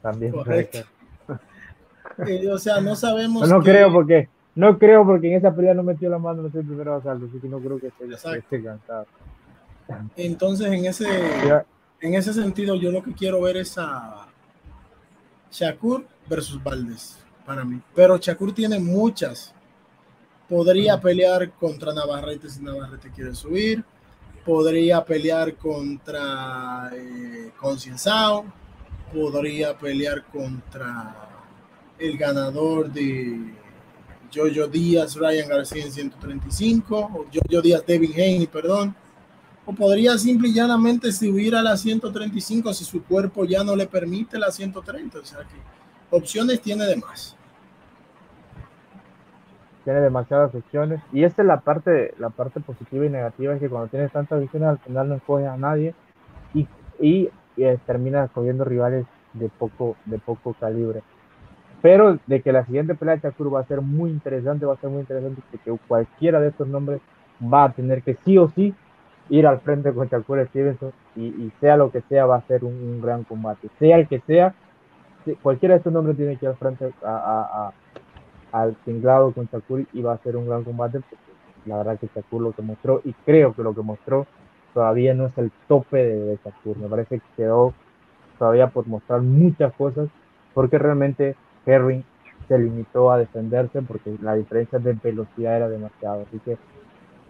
[0.00, 0.32] También.
[0.32, 0.78] Correcto.
[2.26, 3.48] Eh, o sea, no sabemos.
[3.48, 6.46] No, no creo porque no creo porque en esa pelea no metió la mano en
[6.46, 9.06] el primer asalto, así que no creo que esté, cansado.
[10.16, 11.06] Entonces, en ese,
[12.00, 14.26] en ese sentido, yo lo que quiero ver es a
[15.50, 17.80] Shakur versus Valdés, para mí.
[17.94, 19.54] Pero Shakur tiene muchas.
[20.48, 23.82] Podría pelear contra Navarrete si Navarrete quiere subir.
[24.44, 28.44] Podría pelear contra eh, Concienzao.
[29.12, 31.28] Podría pelear contra
[31.98, 33.54] el ganador de
[34.34, 38.96] Jojo Díaz, Ryan García en 135, o Jojo Díaz, Devin Haney, perdón.
[39.66, 43.86] o podría simple y llanamente subir a la 135 si su cuerpo ya no le
[43.86, 45.18] permite la 130.
[45.18, 47.36] O sea que opciones tiene de más.
[49.84, 51.00] Tiene demasiadas opciones.
[51.12, 54.40] Y esta es la parte, la parte positiva y negativa, es que cuando tienes tantas
[54.40, 55.94] visiones al final no escoges a nadie
[56.54, 56.68] y,
[57.00, 61.02] y, eh, terminas escogiendo rivales de poco, de poco calibre.
[61.80, 64.80] Pero de que la siguiente pelea de Shakur va a ser muy interesante, va a
[64.80, 67.00] ser muy interesante porque cualquiera de estos nombres
[67.42, 68.72] va a tener que sí o sí
[69.28, 73.00] ir al frente con Shakur Stevenson y, sea lo que sea, va a ser un,
[73.02, 73.68] gran combate.
[73.78, 74.54] Sea el que sea,
[75.42, 77.72] cualquiera de estos nombres tiene que ir al frente a,
[78.52, 81.16] al tinglado con Shakur y va a ser un gran combate porque
[81.66, 84.26] la verdad que Shakur lo que mostró y creo que lo que mostró
[84.74, 86.76] todavía no es el tope de, de Shakur.
[86.76, 87.74] Me parece que quedó
[88.38, 90.08] todavía por mostrar muchas cosas
[90.54, 91.36] porque realmente
[91.66, 92.04] Herring
[92.48, 96.24] se limitó a defenderse porque la diferencia de velocidad era demasiado.
[96.28, 96.58] Así que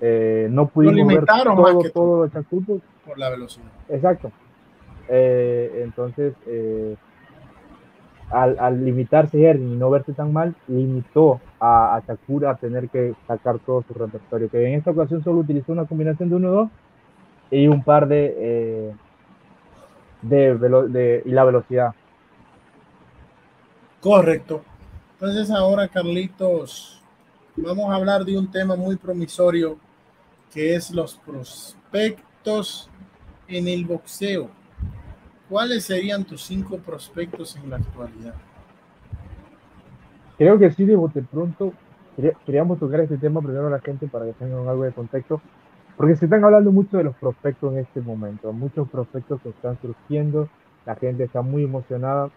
[0.00, 3.66] eh, no pudimos ver todo, todo por la velocidad.
[3.88, 4.32] Exacto.
[5.08, 6.96] Eh, entonces, eh,
[8.32, 13.58] al, al, limitarse y no verse tan mal, limitó a, a a tener que sacar
[13.60, 14.48] todo su repertorio.
[14.48, 16.70] Que en esta ocasión solo utilizó una combinación de 1-2
[17.50, 18.94] y un par de,
[20.22, 21.94] de, de, y la velocidad.
[24.00, 24.62] Correcto.
[25.14, 27.00] Entonces ahora, Carlitos,
[27.56, 29.78] vamos a hablar de un tema muy promisorio
[30.52, 32.90] que es los prospectos
[33.48, 34.50] en el boxeo.
[35.52, 38.32] ¿Cuáles serían tus cinco prospectos en la actualidad?
[40.38, 41.74] Creo que sí, de bote pronto
[42.46, 45.42] queríamos tocar este tema primero a la gente para que tengan algo de contexto,
[45.98, 49.78] porque se están hablando mucho de los prospectos en este momento, muchos prospectos que están
[49.82, 50.48] surgiendo,
[50.86, 52.30] la gente está muy emocionada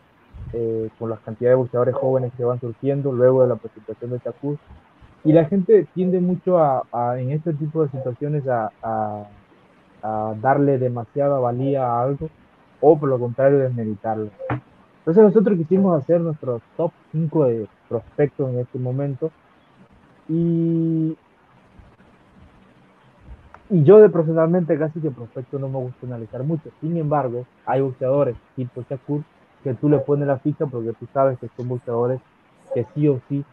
[0.51, 4.19] eh, con la cantidad de boxeadores jóvenes que van surgiendo luego de la presentación de
[4.19, 4.59] Chacuz
[5.23, 6.83] y la gente tiende mucho a,
[7.17, 9.29] en este tipo de situaciones a,
[10.41, 12.29] darle demasiada valía a algo
[12.81, 14.29] o por lo contrario desmeditarlo.
[14.99, 19.31] Entonces nosotros quisimos hacer nuestro top 5 de prospectos en este momento
[20.27, 21.15] y,
[23.69, 26.71] y yo de personalmente casi que prospecto no me gusta analizar mucho.
[26.81, 29.21] Sin embargo, hay boxeadores tipo Shakur
[29.63, 32.19] que tú le pones la ficha porque tú sabes que son boxeadores
[32.73, 33.45] que sí o sí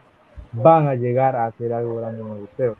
[0.51, 2.75] van a llegar a hacer algo grande en el boxeo.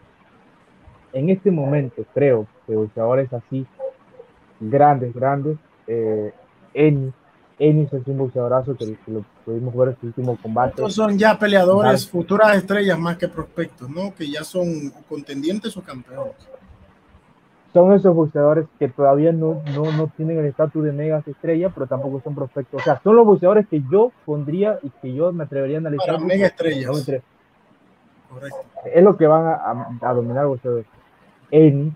[1.13, 3.67] En este momento creo que boxeadores así,
[4.59, 6.33] grandes, grandes, eh,
[6.73, 7.13] Eni,
[7.59, 10.71] es un boxeadorazo que, lo pudimos ver en su último combate.
[10.71, 14.13] Estos son ya peleadores, futuras estrellas más que prospectos, ¿no?
[14.13, 16.33] Que ya son contendientes o campeones.
[17.73, 21.87] Son esos boxeadores que todavía no, no, no tienen el estatus de megas estrella, pero
[21.87, 22.81] tampoco son prospectos.
[22.81, 26.15] O sea, son los boxeadores que yo pondría y que yo me atrevería a analizar.
[26.15, 27.09] Para mega estrellas.
[28.93, 29.45] Es lo que van
[30.01, 30.85] a, dominar ustedes.
[31.49, 31.95] En,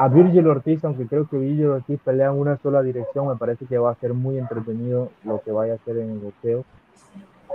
[0.00, 3.66] a Virgil Ortiz, aunque creo que Virgil Ortiz pelea en una sola dirección, me parece
[3.66, 6.64] que va a ser muy entretenido lo que vaya a hacer en el boxeo.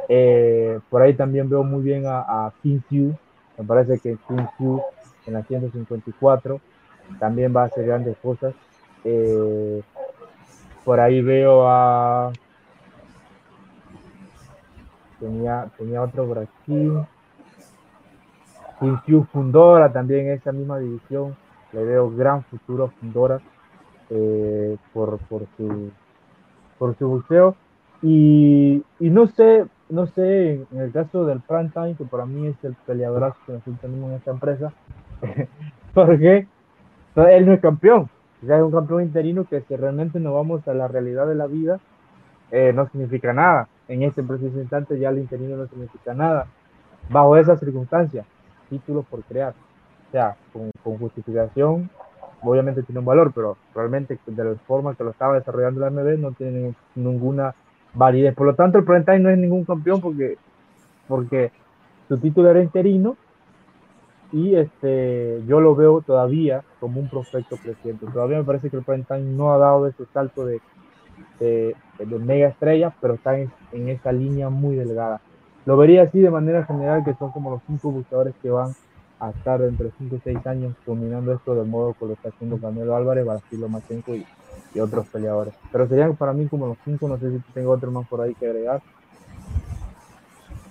[0.09, 4.79] Eh, por ahí también veo muy bien a, a me parece que Kim
[5.25, 6.61] en la 154
[7.17, 8.53] también va a hacer grandes cosas.
[9.03, 9.81] Eh,
[10.83, 12.31] por ahí veo a.
[15.19, 16.91] Tenía, tenía otro por aquí.
[19.31, 21.35] Fundora también esa misma división.
[21.75, 23.39] Le veo gran futuro a Fundora
[24.09, 25.91] eh, por, por, su,
[26.79, 27.55] por su boxeo.
[28.01, 32.47] Y, y, no sé, no sé, en el caso del Prime Time, que para mí
[32.47, 34.73] es el peleadorazo que nosotros tenemos en esta empresa,
[35.93, 36.47] porque
[37.15, 38.09] él no es campeón,
[38.41, 41.47] ya es un campeón interino que si realmente no vamos a la realidad de la
[41.47, 41.79] vida,
[42.51, 43.67] eh, no significa nada.
[43.87, 46.47] En este preciso instante ya el interino no significa nada.
[47.09, 48.25] Bajo esas circunstancias,
[48.69, 49.53] títulos por crear.
[50.15, 51.89] Sea, con, justificación,
[52.41, 56.17] obviamente tiene un valor, pero realmente de la forma que lo estaba desarrollando la MB
[56.19, 57.53] no tiene ninguna
[57.93, 58.33] validez.
[58.33, 60.37] Por lo tanto, el Prime no es ningún campeón porque,
[61.09, 61.51] porque
[62.07, 63.17] su título era interino
[64.31, 68.05] y este, yo lo veo todavía como un prospecto creciente.
[68.05, 70.61] Todavía me parece que el Prime no ha dado ese salto de,
[71.41, 71.75] de,
[72.21, 75.19] mega estrella, pero está en, en esa línea muy delgada.
[75.65, 78.71] Lo vería así de manera general, que son como los cinco buscadores que van
[79.19, 82.59] a estar entre 5 y 6 años dominando esto del modo que lo está haciendo
[82.59, 84.25] Canelo Álvarez, Basilio Machenko y,
[84.73, 85.53] y, otros peleadores.
[85.71, 88.35] Pero serían para mí como los cinco, no sé si tengo otro más por ahí
[88.35, 88.81] que agregar.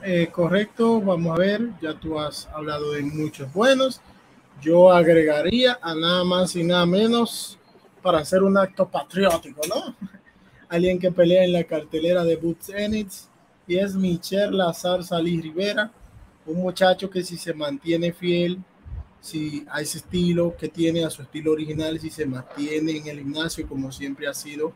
[0.02, 4.02] Eh, correcto, vamos a ver, ya tú has hablado de muchos buenos.
[4.60, 7.58] Yo agregaría a nada más y nada menos
[8.02, 9.94] para hacer un acto patriótico, ¿no?
[10.68, 13.28] Alguien que pelea en la cartelera de Boots Enix,
[13.66, 15.90] y es Michel Lazar Salí Rivera,
[16.46, 18.58] un muchacho que si se mantiene fiel,
[19.20, 23.18] si a ese estilo que tiene, a su estilo original, si se mantiene en el
[23.20, 24.72] gimnasio como siempre ha sido.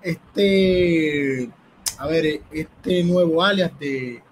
[0.00, 1.50] Este,
[1.98, 4.22] a ver, este nuevo alias de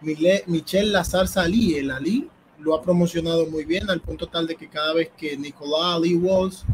[0.00, 4.68] Michel Lazar Ali, el Ali, lo ha promocionado muy bien al punto tal de que
[4.68, 6.64] cada vez que Nicolás Ali Walls,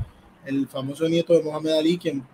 [0.45, 2.25] el famoso nieto de Mohamed Ali, quien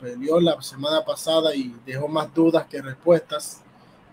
[0.00, 3.62] peleó la semana pasada y dejó más dudas que respuestas,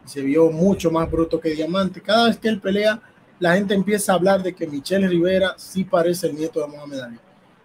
[0.05, 3.01] se vio mucho más bruto que diamante, cada vez que él pelea,
[3.39, 6.99] la gente empieza a hablar de que Michelle Rivera sí parece el nieto de Mohamed
[6.99, 7.19] Ali.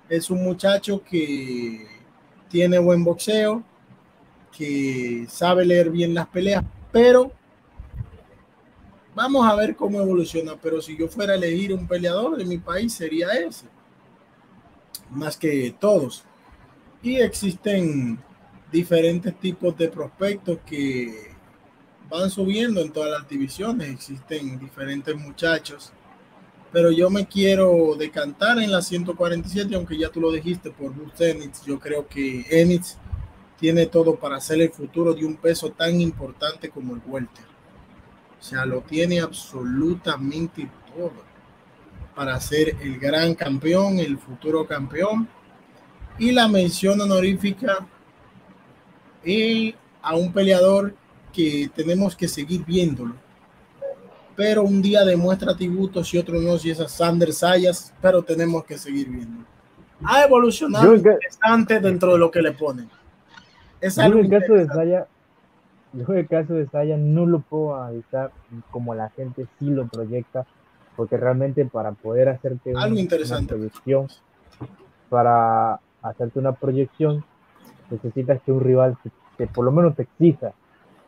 [0.09, 1.87] Es un muchacho que
[2.49, 3.63] tiene buen boxeo,
[4.57, 7.31] que sabe leer bien las peleas, pero
[9.15, 10.57] vamos a ver cómo evoluciona.
[10.61, 13.67] Pero si yo fuera a elegir un peleador de mi país, sería ese,
[15.11, 16.25] más que todos.
[17.03, 18.19] Y existen
[18.73, 21.30] diferentes tipos de prospectos que
[22.11, 25.93] van subiendo en todas las divisiones, existen diferentes muchachos,
[26.73, 31.31] pero yo me quiero decantar en la 147, aunque ya tú lo dijiste por Bruce
[31.31, 32.99] Enix, yo creo que Enix
[33.59, 37.45] tiene todo para ser el futuro de un peso tan importante como el welter.
[38.41, 41.31] O sea, lo tiene absolutamente todo
[42.15, 45.29] para ser el gran campeón, el futuro campeón.
[46.19, 47.87] Y la mención honorífica
[49.25, 50.95] y a un peleador
[51.31, 53.15] que tenemos que seguir viéndolo.
[54.37, 58.65] Pero un día demuestra tributos y otro no, si es a Sander Sayas, pero tenemos
[58.65, 59.45] que seguir viendo.
[60.05, 62.89] Ha evolucionado interesante dentro de lo que le ponen.
[63.81, 65.07] Es yo el caso de Saya,
[65.93, 68.31] yo el caso de Saya no lo puedo analizar
[68.71, 70.47] como la gente sí lo proyecta,
[70.97, 74.09] porque realmente para poder hacerte algo una, interesante proyección,
[75.09, 77.25] para hacerte una proyección,
[77.91, 78.97] necesitas que un rival
[79.37, 80.53] que por lo menos te exija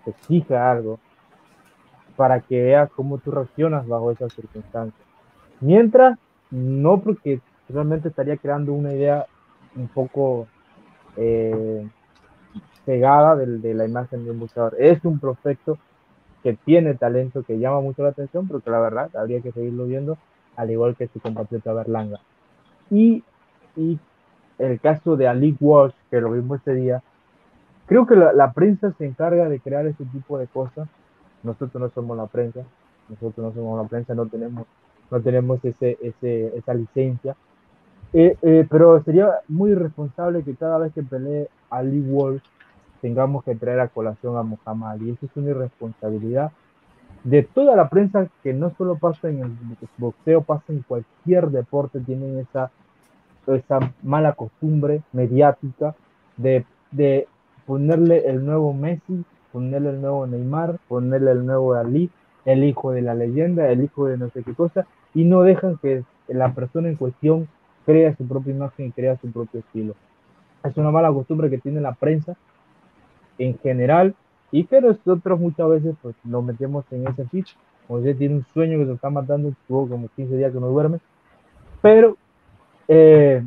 [0.04, 0.98] te exija algo
[2.16, 5.06] para que veas cómo tú reaccionas bajo esas circunstancias.
[5.60, 6.18] Mientras,
[6.50, 9.26] no porque realmente estaría creando una idea
[9.74, 10.46] un poco
[11.16, 11.88] eh,
[12.84, 14.76] pegada de, la imagen de un buscador.
[14.78, 15.78] Es un prospecto
[16.42, 19.86] que tiene talento, que llama mucho la atención, pero que la verdad habría que seguirlo
[19.86, 20.18] viendo,
[20.56, 22.20] al igual que su compatriota Berlanga.
[22.90, 23.22] Y,
[23.76, 23.98] y
[24.58, 27.02] el caso de Ali Walsh, que lo vimos ese día,
[27.86, 30.88] Creo que la, prensa se encarga de crear ese tipo de cosas.
[31.42, 32.60] Nosotros no somos la prensa,
[33.08, 34.66] nosotros no somos la prensa, no tenemos,
[35.10, 37.36] no tenemos ese, ese, esa licencia.
[38.12, 42.42] Eh, eh, pero sería muy irresponsable que cada vez que pelee Ali Wolf
[43.00, 45.10] tengamos que traer a colación a Muhammad Ali.
[45.10, 46.52] Eso es una irresponsabilidad
[47.24, 49.52] de toda la prensa que no solo pasa en el
[49.96, 52.70] boxeo, pasa en cualquier deporte, tienen esa,
[53.46, 55.94] esa mala costumbre mediática
[56.36, 57.28] de, de
[57.66, 62.10] ponerle el nuevo Messi, ponerle el nuevo Neymar, ponerle el nuevo Ali,
[62.44, 65.78] el hijo de la leyenda, el hijo de no sé qué cosa, y no dejan
[65.78, 67.48] que la persona en cuestión
[67.84, 69.94] crea su propia imagen y crea su propio estilo.
[70.64, 72.36] Es una mala costumbre que tiene la prensa
[73.38, 74.14] en general
[74.50, 77.56] y que nosotros muchas veces pues nos metemos en ese pitch.
[77.88, 81.00] José tiene un sueño que se está matando, como 15 días que no duerme,
[81.80, 82.16] pero
[82.86, 83.42] eh,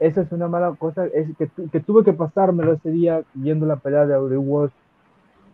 [0.00, 3.76] esa es una mala cosa, es que, que, tuve que pasármelo ese día viendo la
[3.76, 4.72] pelea de Ali Walsh,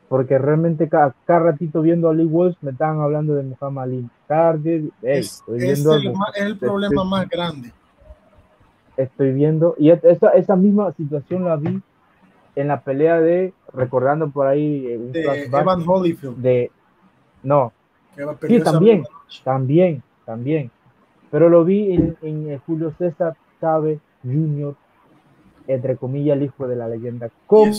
[0.08, 4.08] porque realmente cada, ratito viendo a Ali Walsh me estaban hablando de Muhammad Ali.
[5.02, 7.72] es, el, problema más grande.
[8.96, 11.82] Estoy viendo, y esa, esa misma situación la vi
[12.54, 16.36] en la pelea de, recordando por ahí, eh, un de Evan Holyfield.
[16.36, 16.70] De,
[17.42, 17.72] no,
[18.46, 19.04] sí, también,
[19.42, 20.70] también, también.
[21.32, 24.74] Pero lo vi en, en Julio César Chávez Junior,
[25.66, 27.30] entre comillas, el hijo de la leyenda.
[27.46, 27.72] ¿Cómo,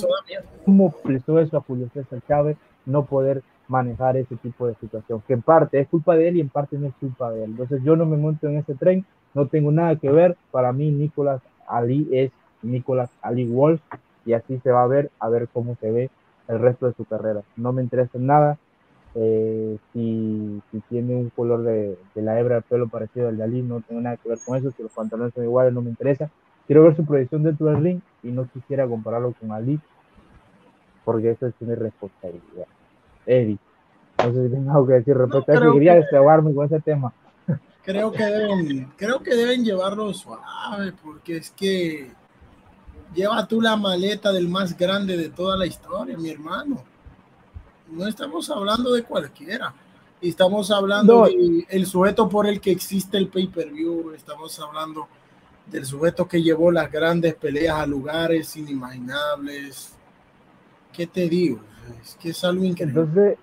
[0.66, 0.94] ¿Cómo
[1.40, 5.22] eso a Julio César Chávez no poder manejar ese tipo de situación?
[5.28, 7.52] Que en parte es culpa de él y en parte no es culpa de él.
[7.52, 10.36] Entonces yo no me monto en ese tren, no tengo nada que ver.
[10.52, 12.32] Para mí, Nicolás Ali es
[12.62, 13.82] Nicolás Ali Wolf
[14.26, 16.10] y así se va a ver, a ver cómo se ve
[16.48, 17.42] el resto de su carrera.
[17.56, 18.58] No me interesa nada
[19.15, 23.43] eh, si, si, tiene un color de, de, la hebra de pelo parecido al de
[23.43, 25.89] Ali, no tengo nada que ver con eso, si los pantalones son iguales no me
[25.89, 26.30] interesa.
[26.67, 29.79] Quiero ver su proyección dentro del ring y no quisiera compararlo con Ali,
[31.06, 32.67] porque eso es una irresponsabilidad.
[33.25, 33.58] Eddie,
[34.19, 37.13] no sé si tengo algo que decir respecto a eso, quería desahogarme con ese tema.
[37.84, 42.12] Creo que deben, creo que deben llevarlo suave, porque es que
[43.15, 46.84] lleva tú la maleta del más grande de toda la historia, mi hermano
[47.92, 49.73] no estamos hablando de cualquiera.
[50.21, 54.12] Estamos hablando del sujeto por el que existe el pay-per-view.
[54.12, 55.08] Estamos hablando
[55.67, 59.94] del sujeto que llevó las grandes peleas a lugares inimaginables.
[60.92, 61.60] ¿Qué te digo?
[62.02, 63.02] Es que es algo increíble.
[63.02, 63.38] Entonces,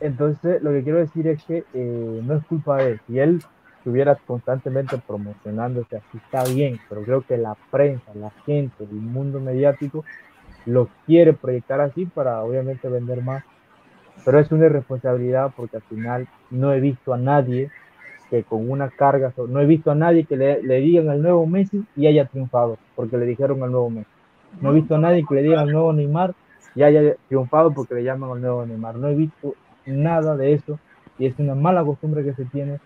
[0.00, 3.00] entonces lo que quiero decir es que eh, no es culpa de él.
[3.06, 3.44] Si él
[3.78, 9.40] estuvieras constantemente promocionándose así está bien, pero creo que la prensa, la gente, el mundo
[9.40, 10.04] mediático
[10.66, 13.44] lo quiere proyectar así para obviamente vender más.
[14.24, 17.70] Pero es una irresponsabilidad porque al final no he visto a nadie
[18.30, 21.84] que con una carga, no he visto a nadie que le, digan al nuevo Messi
[21.96, 24.08] y haya triunfado, porque le dijeron al nuevo Messi.
[24.60, 26.34] No he visto a nadie que le digan al nuevo Neymar
[26.74, 28.96] y haya triunfado porque le llaman al nuevo Neymar.
[28.96, 29.54] No he visto
[29.86, 30.78] nada de eso
[31.18, 32.80] y es una mala costumbre que se tiene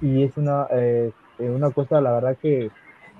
[0.00, 2.70] y es una, eh, una cosa, la verdad, que,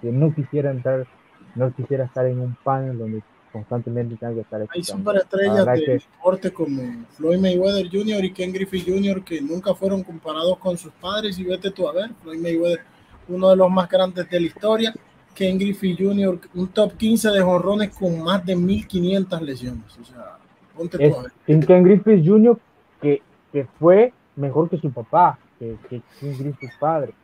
[0.00, 1.06] que, no quisiera entrar,
[1.54, 3.22] no quisiera estar en un panel donde
[3.54, 8.24] constantemente que estar Hay superestrellas de deporte como Floyd Mayweather Jr.
[8.24, 9.22] y Ken Griffey Jr.
[9.22, 12.80] que nunca fueron comparados con sus padres y vete tú a ver, Floyd Mayweather,
[13.28, 14.92] uno de los más grandes de la historia,
[15.36, 19.98] Ken Griffey Jr., un top 15 de jorrones con más de 1500 lesiones.
[20.00, 20.36] O sea,
[20.76, 21.32] ponte tú a ver.
[21.64, 22.58] Ken Griffey Jr.
[23.00, 27.14] que, que fue mejor que su papá, que, que Ken Griffey padre.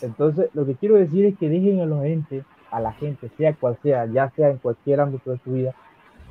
[0.00, 3.54] Entonces, lo que quiero decir es que dejen a los gente a la gente, sea
[3.54, 5.74] cual sea, ya sea en cualquier ámbito de su vida,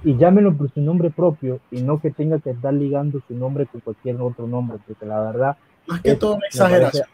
[0.03, 3.65] y llámenlo por su nombre propio y no que tenga que estar ligando su nombre
[3.65, 5.57] con cualquier otro nombre, porque la verdad...
[5.87, 7.07] Más que todo exageración.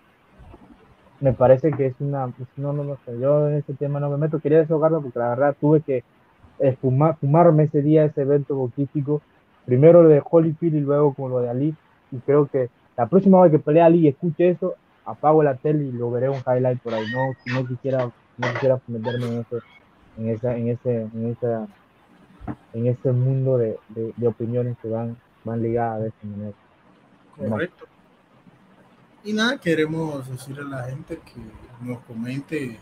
[1.20, 2.28] Me parece, que es una...
[2.28, 5.20] Pues, no, no, no sé, yo en ese tema no me meto, quería desahogarme porque
[5.20, 6.04] la verdad tuve que
[6.82, 9.22] fumar, fumarme ese día ese evento boxístico,
[9.66, 11.76] primero lo de Holyfield y luego como lo de Ali,
[12.12, 15.86] y creo que la próxima vez que pelea Ali y escuche eso, apago la tele
[15.86, 18.12] y lo veré un highlight por ahí, no, no quisiera
[18.42, 21.68] no quisiera meterme en ese, esa, en ese, en esa,
[22.74, 26.58] en ese mundo de, de, opiniones que van, van ligadas de esa manera.
[27.38, 27.86] Correcto.
[29.24, 32.80] Y nada, queremos decirle a la gente que nos comente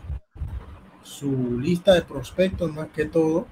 [1.02, 3.46] su lista de prospectos más que todo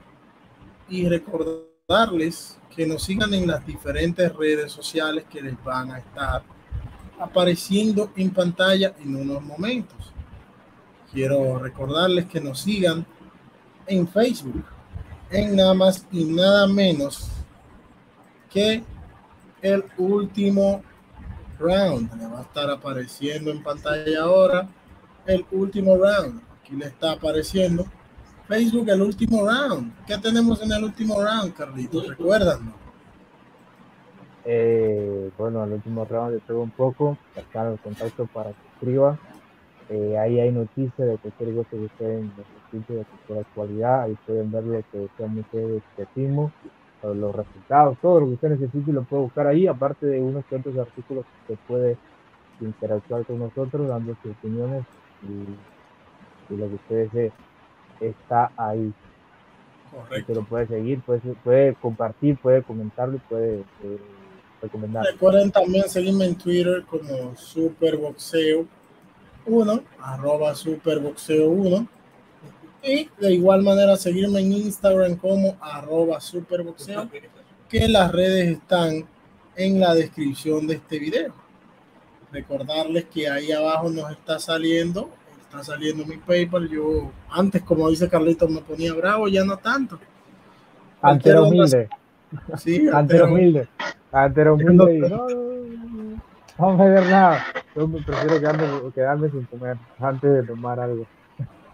[0.88, 6.42] y recordarles que nos sigan en las diferentes redes sociales que les van a estar
[7.18, 10.12] apareciendo en pantalla en unos momentos.
[11.12, 13.06] Quiero recordarles que nos sigan
[13.86, 14.64] en Facebook,
[15.30, 17.30] en nada más y nada menos
[18.50, 18.82] que
[19.62, 20.82] el último
[21.58, 22.14] round.
[22.18, 24.68] Le va a estar apareciendo en pantalla ahora
[25.26, 26.40] el último round.
[26.60, 27.86] Aquí le está apareciendo
[28.46, 29.92] Facebook el último round.
[30.06, 32.08] ¿Qué tenemos en el último round, Carlitos?
[32.08, 32.72] Recuerdan.
[34.44, 37.18] Eh, bueno, el último round le tengo un poco.
[37.36, 39.18] Acá el contacto para que escriba.
[39.90, 44.02] Eh, ahí hay noticias de cualquier cosa que ustedes necesiten de cualquier actualidad.
[44.02, 45.08] Ahí pueden ver lo que
[45.40, 46.52] ustedes decimos,
[47.02, 50.76] los resultados, todo lo que usted necesite lo puede buscar ahí, aparte de unos cuantos
[50.76, 51.96] artículos que puede
[52.60, 54.84] interactuar con nosotros, dando sus opiniones
[55.22, 57.32] y, lo que usted desee
[58.00, 58.92] está ahí.
[59.90, 60.34] Correcto.
[60.34, 63.98] lo puede seguir, puede, puede compartir, puede comentarlo y puede eh,
[64.60, 65.04] recomendar.
[65.04, 68.66] Recuerden también seguirme en Twitter como Superboxeo
[69.48, 71.88] 1, arroba superboxeo 1.
[72.82, 77.08] Y de igual manera seguirme en Instagram como arroba superboxeo,
[77.68, 79.04] que las redes están
[79.56, 81.34] en la descripción de este video.
[82.30, 85.10] Recordarles que ahí abajo nos está saliendo,
[85.42, 86.68] está saliendo mi PayPal.
[86.68, 89.98] Yo antes, como dice Carlitos, me ponía bravo, ya no tanto.
[91.02, 91.88] Antero humilde.
[92.58, 93.68] Sí, antero humilde.
[94.12, 95.08] Antero humilde.
[96.58, 97.44] No me ver nada.
[97.78, 101.06] Yo prefiero quedarme, quedarme sin comer antes de tomar algo.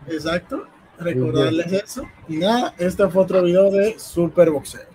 [0.07, 0.67] Exacto.
[0.99, 2.03] Recordarles eso.
[2.29, 4.94] Y nada, este fue otro video de Super Boxeo.